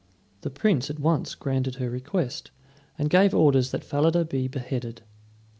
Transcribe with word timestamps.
The 0.41 0.49
Prince 0.49 0.89
at 0.89 0.97
once 0.99 1.35
granted 1.35 1.75
her 1.75 1.87
request, 1.87 2.49
and 2.97 3.07
gave 3.07 3.35
orders 3.35 3.69
that 3.69 3.83
Falada 3.83 4.25
be 4.25 4.47
beheaded. 4.47 5.03